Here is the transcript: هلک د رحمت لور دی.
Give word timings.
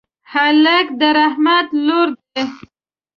هلک 0.31 0.87
د 0.99 1.01
رحمت 1.17 1.67
لور 1.85 2.09
دی. 2.33 2.43